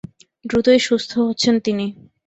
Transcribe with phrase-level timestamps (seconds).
[0.45, 1.85] দ্রুতই সুস্থ হচ্ছেন তিনি।